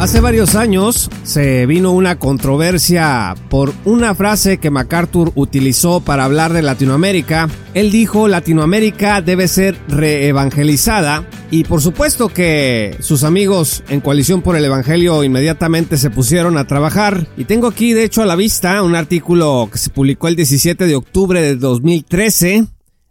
[0.00, 6.54] Hace varios años se vino una controversia por una frase que MacArthur utilizó para hablar
[6.54, 7.50] de Latinoamérica.
[7.74, 14.56] Él dijo Latinoamérica debe ser reevangelizada y por supuesto que sus amigos en coalición por
[14.56, 18.82] el Evangelio inmediatamente se pusieron a trabajar y tengo aquí de hecho a la vista
[18.82, 22.64] un artículo que se publicó el 17 de octubre de 2013.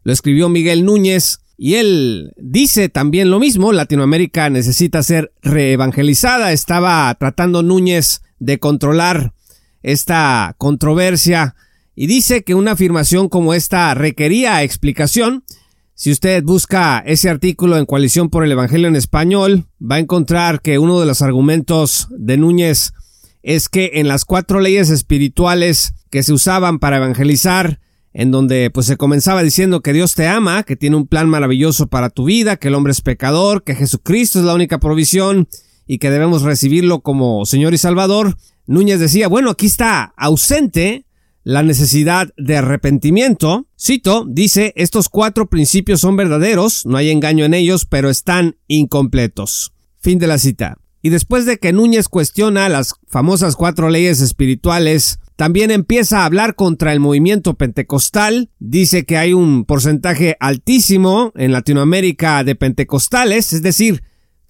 [0.06, 6.54] Lo escribió Miguel Núñez y él dice también lo mismo, Latinoamérica necesita ser reevangelizada.
[6.54, 9.34] Estaba tratando Núñez de controlar
[9.84, 11.56] esta controversia
[11.96, 15.44] y dice que una afirmación como esta requería explicación.
[15.96, 20.62] Si usted busca ese artículo en Coalición por el Evangelio en Español, va a encontrar
[20.62, 22.94] que uno de los argumentos de Núñez
[23.44, 27.82] es que en las cuatro leyes espirituales que se usaban para evangelizar,
[28.14, 31.88] en donde pues se comenzaba diciendo que Dios te ama, que tiene un plan maravilloso
[31.88, 35.48] para tu vida, que el hombre es pecador, que Jesucristo es la única provisión
[35.86, 38.36] y que debemos recibirlo como Señor y Salvador,
[38.68, 41.06] Núñez decía, bueno, aquí está ausente
[41.44, 43.66] la necesidad de arrepentimiento.
[43.80, 49.74] Cito, dice, estos cuatro principios son verdaderos, no hay engaño en ellos, pero están incompletos.
[49.98, 50.78] Fin de la cita.
[51.02, 56.56] Y después de que Núñez cuestiona las famosas cuatro leyes espirituales también empieza a hablar
[56.56, 58.50] contra el movimiento pentecostal.
[58.60, 64.04] Dice que hay un porcentaje altísimo en Latinoamérica de pentecostales, es decir,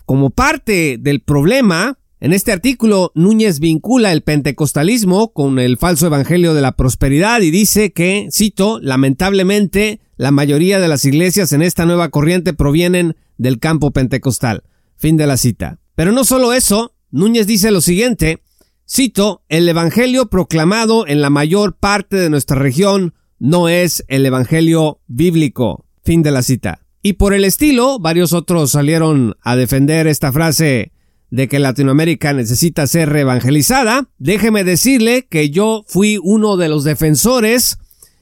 [0.05, 6.53] como parte del problema, en este artículo Núñez vincula el pentecostalismo con el falso evangelio
[6.53, 11.85] de la prosperidad y dice que, cito, lamentablemente la mayoría de las iglesias en esta
[11.85, 14.63] nueva corriente provienen del campo pentecostal.
[14.97, 15.78] Fin de la cita.
[15.99, 18.41] Pero no solo eso, Núñez dice lo siguiente,
[18.89, 25.01] Cito, el Evangelio proclamado en la mayor parte de nuestra región no es el Evangelio
[25.07, 25.83] bíblico.
[26.01, 26.79] Fin de la cita.
[27.01, 30.93] Y por el estilo, varios otros salieron a defender esta frase
[31.31, 34.07] de que Latinoamérica necesita ser reevangelizada.
[34.19, 37.77] Déjeme decirle que yo fui uno de los defensores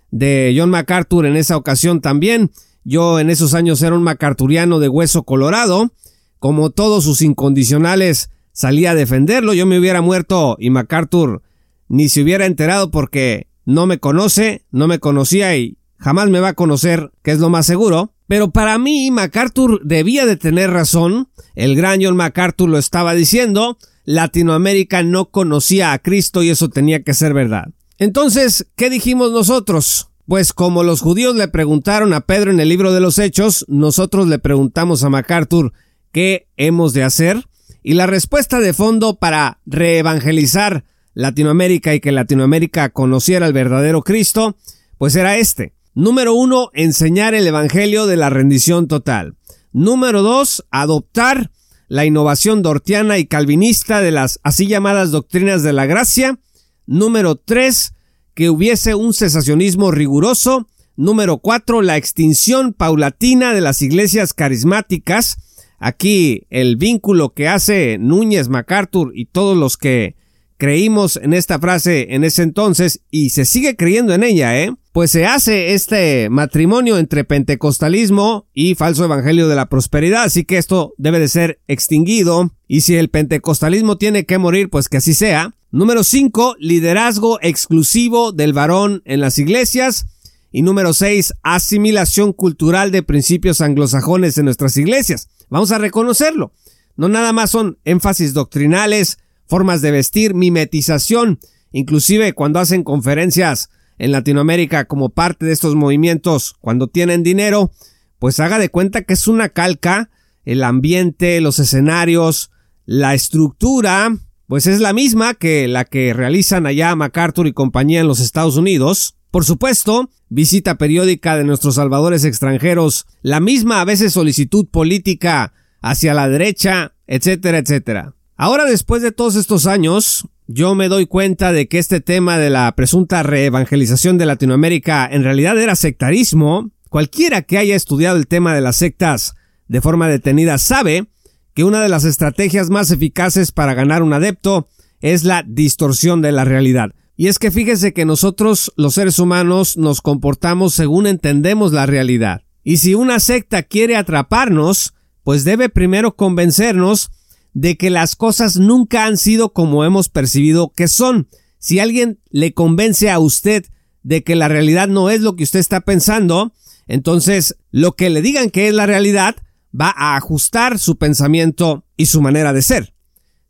[0.09, 2.49] de John MacArthur en esa ocasión también.
[2.83, 5.91] Yo en esos años era un macarturiano de hueso colorado.
[6.39, 9.53] Como todos sus incondicionales salía a defenderlo.
[9.53, 11.41] Yo me hubiera muerto y MacArthur
[11.87, 16.49] ni se hubiera enterado porque no me conoce, no me conocía y jamás me va
[16.49, 18.13] a conocer, que es lo más seguro.
[18.27, 21.29] Pero para mí, MacArthur debía de tener razón.
[21.55, 23.77] El gran John MacArthur lo estaba diciendo.
[24.03, 27.65] Latinoamérica no conocía a Cristo y eso tenía que ser verdad.
[27.97, 30.09] Entonces, ¿qué dijimos nosotros?
[30.27, 34.27] Pues como los judíos le preguntaron a Pedro en el libro de los Hechos, nosotros
[34.27, 35.71] le preguntamos a MacArthur
[36.11, 37.47] qué hemos de hacer.
[37.83, 44.55] Y la respuesta de fondo para reevangelizar Latinoamérica y que Latinoamérica conociera el verdadero Cristo,
[44.97, 45.73] pues era este.
[45.95, 49.35] Número uno, enseñar el Evangelio de la rendición total.
[49.71, 51.49] Número dos, adoptar
[51.87, 56.39] la innovación dortiana y calvinista de las así llamadas doctrinas de la gracia.
[56.85, 57.93] Número tres,
[58.33, 60.67] que hubiese un cesacionismo riguroso.
[60.95, 65.37] Número cuatro, la extinción paulatina de las iglesias carismáticas.
[65.77, 70.15] Aquí el vínculo que hace Núñez, MacArthur y todos los que
[70.57, 74.73] creímos en esta frase en ese entonces y se sigue creyendo en ella, ¿eh?
[74.91, 80.57] Pues se hace este matrimonio entre pentecostalismo y falso evangelio de la prosperidad, así que
[80.57, 85.13] esto debe de ser extinguido y si el pentecostalismo tiene que morir, pues que así
[85.13, 85.53] sea.
[85.69, 90.05] Número 5, liderazgo exclusivo del varón en las iglesias.
[90.49, 95.27] Y número 6, asimilación cultural de principios anglosajones en nuestras iglesias.
[95.49, 96.53] Vamos a reconocerlo.
[96.95, 101.39] No nada más son énfasis doctrinales, formas de vestir, mimetización,
[101.71, 107.71] inclusive cuando hacen conferencias en Latinoamérica como parte de estos movimientos, cuando tienen dinero,
[108.19, 110.09] pues haga de cuenta que es una calca,
[110.45, 112.51] el ambiente, los escenarios,
[112.85, 114.15] la estructura,
[114.47, 118.55] pues es la misma que la que realizan allá MacArthur y compañía en los Estados
[118.55, 119.16] Unidos.
[119.37, 126.15] Por supuesto, visita periódica de nuestros salvadores extranjeros, la misma a veces solicitud política hacia
[126.15, 128.15] la derecha, etcétera, etcétera.
[128.35, 132.49] Ahora después de todos estos años, yo me doy cuenta de que este tema de
[132.49, 136.71] la presunta reevangelización de Latinoamérica en realidad era sectarismo.
[136.89, 139.35] Cualquiera que haya estudiado el tema de las sectas
[139.67, 141.09] de forma detenida sabe
[141.53, 144.67] que una de las estrategias más eficaces para ganar un adepto
[144.99, 146.95] es la distorsión de la realidad.
[147.19, 152.43] Y es que fíjese que nosotros los seres humanos nos comportamos según entendemos la realidad.
[152.63, 154.93] Y si una secta quiere atraparnos,
[155.23, 157.09] pues debe primero convencernos
[157.53, 161.27] de que las cosas nunca han sido como hemos percibido que son.
[161.57, 163.65] Si alguien le convence a usted
[164.03, 166.53] de que la realidad no es lo que usted está pensando,
[166.85, 169.37] entonces lo que le digan que es la realidad
[169.73, 172.93] va a ajustar su pensamiento y su manera de ser.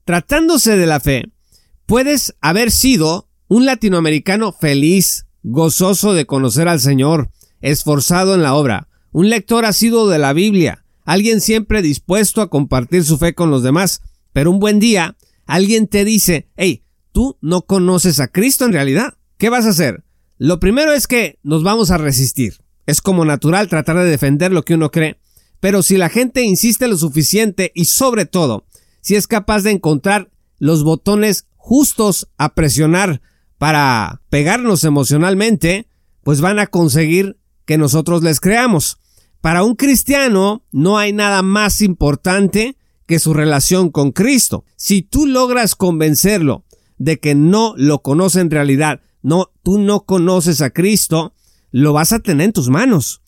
[0.05, 1.33] Tratándose de la fe,
[1.85, 8.89] puedes haber sido un latinoamericano feliz, gozoso de conocer al Señor, esforzado en la obra,
[9.11, 13.63] un lector asiduo de la Biblia, alguien siempre dispuesto a compartir su fe con los
[13.63, 14.01] demás,
[14.33, 15.15] pero un buen día
[15.45, 16.83] alguien te dice, hey,
[17.13, 19.15] tú no conoces a Cristo en realidad.
[19.38, 20.03] ¿Qué vas a hacer?
[20.38, 22.57] Lo primero es que nos vamos a resistir.
[22.85, 25.19] Es como natural tratar de defender lo que uno cree,
[25.59, 28.65] pero si la gente insiste lo suficiente y sobre todo,
[29.01, 30.29] si es capaz de encontrar
[30.59, 33.21] los botones justos a presionar
[33.57, 35.88] para pegarnos emocionalmente,
[36.24, 39.00] pues van a conseguir que nosotros les creamos.
[39.42, 44.65] Para un cristiano no hay nada más importante que su relación con Cristo.
[44.75, 46.65] Si tú logras convencerlo
[46.98, 51.33] de que no lo conoce en realidad, no, tú no conoces a Cristo,
[51.71, 53.21] lo vas a tener en tus manos.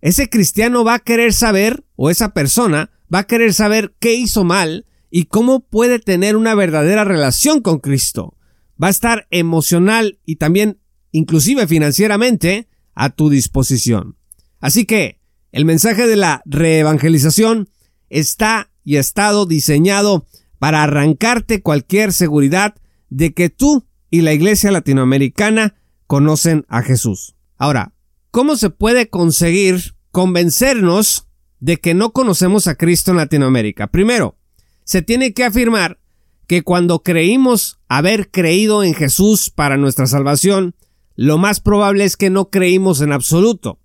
[0.00, 4.44] Ese cristiano va a querer saber, o esa persona va a querer saber qué hizo
[4.44, 8.37] mal y cómo puede tener una verdadera relación con Cristo.
[8.82, 10.80] Va a estar emocional y también,
[11.12, 14.16] inclusive financieramente, a tu disposición.
[14.60, 15.18] Así que,
[15.50, 17.68] el mensaje de la reevangelización
[18.10, 20.26] está y ha estado diseñado
[20.58, 22.74] para arrancarte cualquier seguridad
[23.10, 25.76] de que tú y la iglesia latinoamericana
[26.06, 27.36] conocen a Jesús.
[27.56, 27.92] Ahora,
[28.30, 31.28] ¿cómo se puede conseguir convencernos
[31.60, 33.88] de que no conocemos a Cristo en Latinoamérica?
[33.88, 34.36] Primero,
[34.84, 36.00] se tiene que afirmar
[36.48, 40.74] que cuando creímos haber creído en Jesús para nuestra salvación,
[41.14, 43.78] lo más probable es que no creímos en absoluto.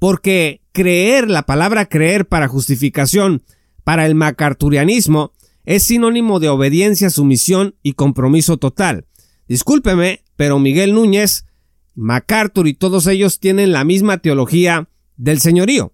[0.00, 3.44] Porque creer, la palabra creer para justificación,
[3.84, 5.32] para el macarturianismo,
[5.64, 9.06] es sinónimo de obediencia, sumisión y compromiso total.
[9.46, 11.46] Discúlpeme, pero Miguel Núñez
[11.94, 15.92] MacArthur y todos ellos tienen la misma teología del señorío.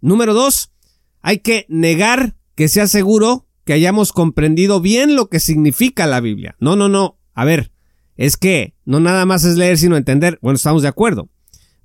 [0.00, 0.70] Número dos,
[1.22, 6.56] hay que negar que sea seguro que hayamos comprendido bien lo que significa la Biblia.
[6.60, 7.18] No, no, no.
[7.34, 7.72] A ver,
[8.14, 10.38] es que no nada más es leer sino entender.
[10.40, 11.28] Bueno, estamos de acuerdo.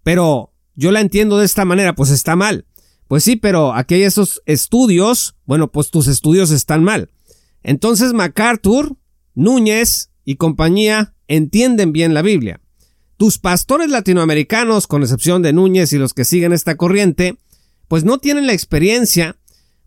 [0.04, 2.68] Pero yo la entiendo de esta manera, pues está mal.
[3.08, 5.36] Pues sí, pero aquí hay esos estudios.
[5.46, 7.10] Bueno, pues tus estudios están mal.
[7.64, 8.96] Entonces MacArthur,
[9.34, 12.62] Núñez y compañía entienden bien la Biblia.
[13.18, 17.40] Tus pastores latinoamericanos, con excepción de Núñez y los que siguen esta corriente,
[17.88, 19.38] pues no tienen la experiencia,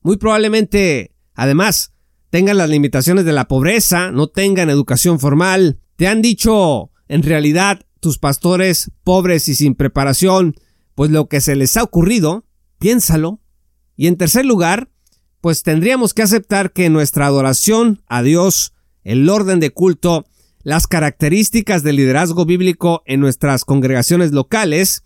[0.02, 1.92] muy probablemente, además,
[2.30, 7.86] tengan las limitaciones de la pobreza, no tengan educación formal, te han dicho, en realidad,
[8.00, 10.54] tus pastores pobres y sin preparación,
[10.94, 12.44] pues lo que se les ha ocurrido,
[12.78, 13.40] piénsalo.
[13.96, 14.90] Y en tercer lugar,
[15.40, 18.72] pues tendríamos que aceptar que nuestra adoración a Dios,
[19.02, 20.26] el orden de culto,
[20.62, 25.04] las características del liderazgo bíblico en nuestras congregaciones locales,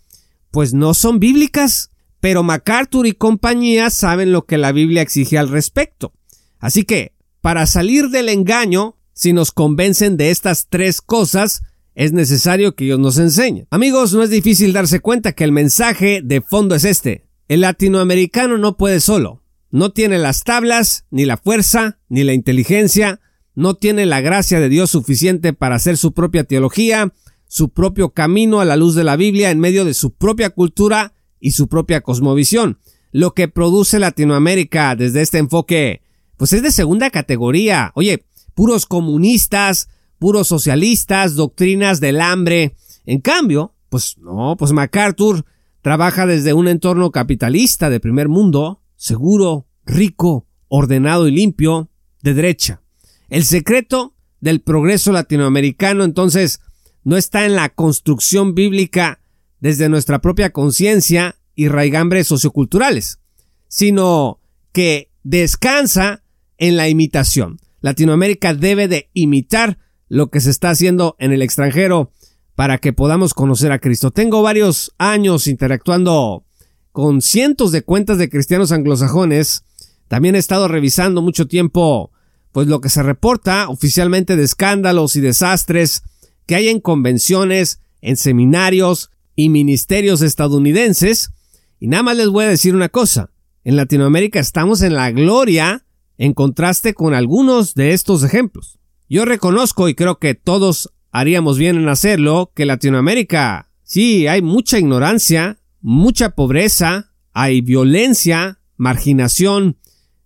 [0.51, 5.49] pues no son bíblicas, pero MacArthur y compañía saben lo que la Biblia exige al
[5.49, 6.13] respecto.
[6.59, 11.61] Así que, para salir del engaño, si nos convencen de estas tres cosas,
[11.95, 13.67] es necesario que ellos nos enseñen.
[13.71, 17.27] Amigos, no es difícil darse cuenta que el mensaje de fondo es este.
[17.47, 19.43] El latinoamericano no puede solo.
[19.71, 23.19] No tiene las tablas, ni la fuerza, ni la inteligencia,
[23.55, 27.13] no tiene la gracia de Dios suficiente para hacer su propia teología,
[27.47, 31.13] su propio camino a la luz de la Biblia en medio de su propia cultura
[31.39, 32.79] y su propia cosmovisión.
[33.11, 36.03] Lo que produce Latinoamérica desde este enfoque,
[36.39, 37.91] pues es de segunda categoría.
[37.95, 42.77] Oye, puros comunistas, puros socialistas, doctrinas del hambre.
[43.05, 45.43] En cambio, pues no, pues MacArthur
[45.81, 51.89] trabaja desde un entorno capitalista de primer mundo, seguro, rico, ordenado y limpio,
[52.21, 52.81] de derecha.
[53.27, 56.61] El secreto del progreso latinoamericano entonces
[57.03, 59.19] no está en la construcción bíblica
[59.59, 63.19] desde nuestra propia conciencia y raigambres socioculturales,
[63.67, 64.39] sino
[64.71, 66.23] que descansa
[66.59, 67.59] en la imitación.
[67.81, 72.11] Latinoamérica debe de imitar lo que se está haciendo en el extranjero
[72.55, 74.11] para que podamos conocer a Cristo.
[74.11, 76.45] Tengo varios años interactuando
[76.91, 79.63] con cientos de cuentas de cristianos anglosajones.
[80.07, 82.11] También he estado revisando mucho tiempo
[82.51, 86.03] pues lo que se reporta oficialmente de escándalos y desastres
[86.45, 91.31] que hay en convenciones, en seminarios y ministerios estadounidenses.
[91.79, 93.29] Y nada más les voy a decir una cosa.
[93.63, 95.85] En Latinoamérica estamos en la gloria
[96.19, 98.77] en contraste con algunos de estos ejemplos.
[99.07, 104.77] Yo reconozco y creo que todos haríamos bien en hacerlo que Latinoamérica, sí, hay mucha
[104.77, 109.77] ignorancia, mucha pobreza, hay violencia, marginación,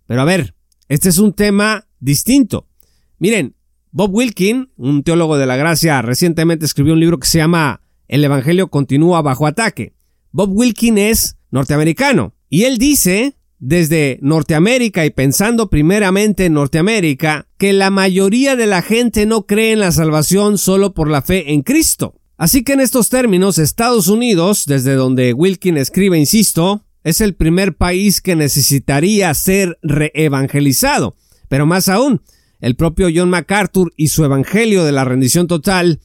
[0.06, 0.56] pero a ver,
[0.88, 2.68] este es un tema distinto.
[3.18, 3.54] Miren,
[3.92, 8.24] Bob Wilkin, un teólogo de la gracia, recientemente escribió un libro que se llama El
[8.24, 9.94] Evangelio continúa bajo ataque.
[10.32, 13.36] Bob Wilkin es norteamericano y él dice,
[13.66, 19.72] desde Norteamérica y pensando primeramente en Norteamérica, que la mayoría de la gente no cree
[19.72, 22.14] en la salvación solo por la fe en Cristo.
[22.36, 27.74] Así que en estos términos, Estados Unidos, desde donde Wilkin escribe, insisto, es el primer
[27.74, 31.16] país que necesitaría ser reevangelizado.
[31.48, 32.20] Pero más aún,
[32.60, 36.00] el propio John MacArthur y su Evangelio de la rendición total,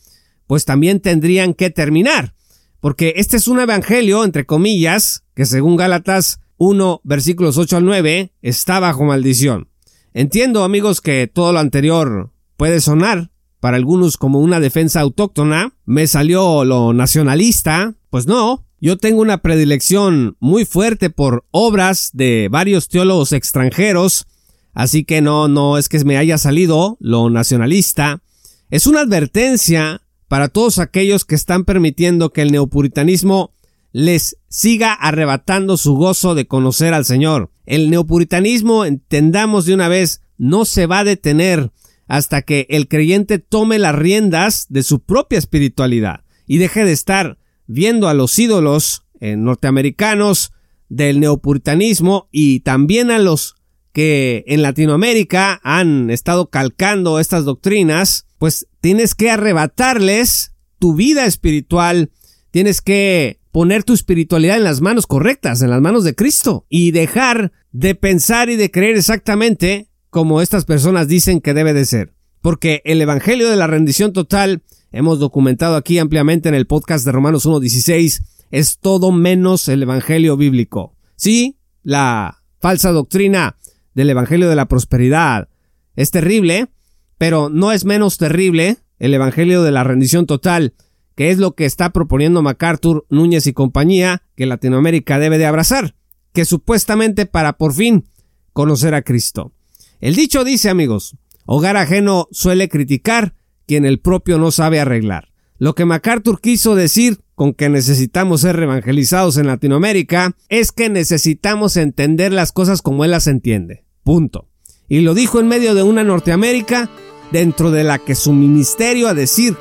[0.48, 2.36] pues también tendrían que terminar.
[2.80, 8.34] Porque este es un Evangelio, entre comillas, que según Gálatas 1, versículos 8 al 9,
[8.42, 9.70] está bajo maldición.
[10.14, 15.74] Entiendo, amigos, que todo lo anterior puede sonar para algunos como una defensa autóctona.
[15.86, 17.96] Me salió lo nacionalista.
[18.10, 24.28] Pues no, yo tengo una predilección muy fuerte por obras de varios teólogos extranjeros,
[24.74, 28.22] así que no, no es que me haya salido lo nacionalista.
[28.70, 33.54] Es una advertencia para todos aquellos que están permitiendo que el neopuritanismo
[33.92, 37.52] les siga arrebatando su gozo de conocer al Señor.
[37.66, 41.72] El neopuritanismo, entendamos de una vez, no se va a detener
[42.08, 47.38] hasta que el creyente tome las riendas de su propia espiritualidad y deje de estar
[47.68, 50.52] viendo a los ídolos eh, norteamericanos
[50.90, 53.56] del neopuritanismo y también a los
[53.92, 62.12] que en Latinoamérica han estado calcando estas doctrinas, pues tienes que arrebatarles tu vida espiritual,
[62.52, 66.92] tienes que poner tu espiritualidad en las manos correctas, en las manos de Cristo, y
[66.92, 72.14] dejar de pensar y de creer exactamente como estas personas dicen que debe de ser.
[72.42, 77.12] Porque el Evangelio de la rendición total hemos documentado aquí ampliamente en el podcast de
[77.12, 80.96] Romanos 1.16, es todo menos el Evangelio bíblico.
[81.16, 83.58] Sí, la falsa doctrina
[83.94, 85.50] del Evangelio de la prosperidad
[85.96, 86.70] es terrible,
[87.18, 90.74] pero no es menos terrible el Evangelio de la rendición total,
[91.20, 95.94] que es lo que está proponiendo MacArthur, Núñez y compañía, que Latinoamérica debe de abrazar,
[96.32, 98.06] que supuestamente para por fin
[98.54, 99.52] conocer a Cristo.
[100.00, 103.36] El dicho dice, amigos, hogar ajeno suele criticar
[103.68, 105.34] quien el propio no sabe arreglar.
[105.58, 111.76] Lo que MacArthur quiso decir con que necesitamos ser evangelizados en Latinoamérica es que necesitamos
[111.76, 113.84] entender las cosas como él las entiende.
[114.06, 114.48] Punto.
[114.88, 116.90] Y lo dijo en medio de una Norteamérica
[117.34, 119.58] dentro de la que su ministerio a decir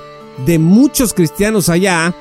[0.47, 2.15] de muchos cristianos allá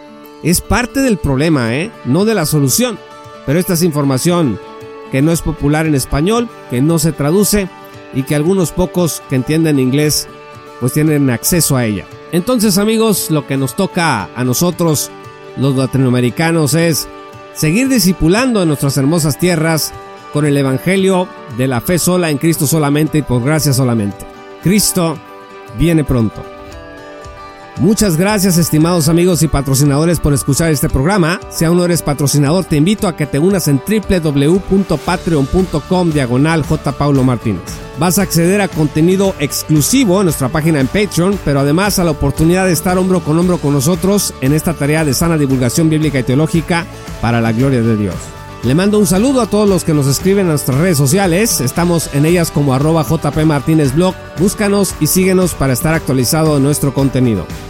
[0.44, 1.92] es parte del problema, ¿eh?
[2.06, 2.98] no de la solución.
[3.46, 4.60] Pero esta es información
[5.12, 7.70] que no es popular en español, que no se traduce
[8.14, 10.28] y que algunos pocos que entienden inglés
[10.80, 12.06] pues tienen acceso a ella.
[12.32, 15.10] Entonces amigos, lo que nos toca a nosotros,
[15.56, 17.08] los latinoamericanos, es
[17.54, 19.94] seguir discipulando en nuestras hermosas tierras
[20.34, 24.26] con el Evangelio de la fe sola en Cristo solamente y por gracia solamente.
[24.62, 25.18] Cristo
[25.80, 26.57] viene pronto.
[27.80, 31.40] Muchas gracias estimados amigos y patrocinadores por escuchar este programa.
[31.52, 36.66] Si aún no eres patrocinador, te invito a que te unas en www.patreon.com diagonal
[37.24, 37.62] Martínez.
[38.00, 42.10] Vas a acceder a contenido exclusivo en nuestra página en Patreon, pero además a la
[42.12, 46.18] oportunidad de estar hombro con hombro con nosotros en esta tarea de sana divulgación bíblica
[46.18, 46.84] y teológica
[47.22, 48.16] para la gloria de Dios.
[48.64, 51.62] Le mando un saludo a todos los que nos escriben en nuestras redes sociales.
[51.62, 53.38] Estamos en ellas como arroba JP
[53.94, 54.16] Blog.
[54.40, 57.46] Búscanos y síguenos para estar actualizado en nuestro contenido.